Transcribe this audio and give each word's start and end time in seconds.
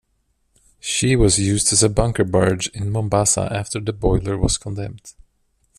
She 0.79 1.15
was 1.15 1.37
used 1.39 1.71
as 1.71 1.83
a 1.83 1.87
bunker 1.89 2.23
barge 2.23 2.69
in 2.69 2.89
Mombasa 2.91 3.47
after 3.51 3.79
the 3.79 3.93
boiler 3.93 4.35
was 4.35 4.57
condemned. 4.57 5.13